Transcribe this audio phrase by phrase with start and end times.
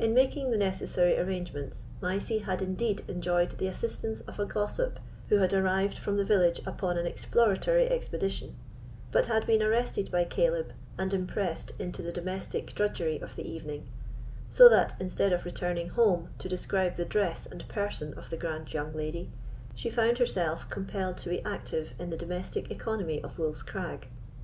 [0.00, 5.36] In making the necessary arrangements, Mysie had indeed enjoyed the assistance of a gossip who
[5.36, 8.56] had arrived from the village upon an exploratory expedition,
[9.12, 13.86] but had been arrested by Caleb, and impressed into the domestic drudgery of the evening;
[14.50, 18.72] so that, instead of returning home to describe the dress and person of the grand
[18.74, 19.30] young lady,
[19.76, 24.08] she found herself compelled to be active in the domestic economy of Wolf's Crag.